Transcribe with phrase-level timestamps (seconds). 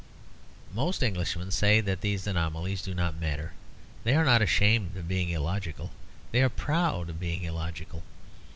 [0.73, 3.53] Most Englishmen say that these anomalies do not matter;
[4.03, 5.91] they are not ashamed of being illogical;
[6.31, 8.01] they are proud of being illogical.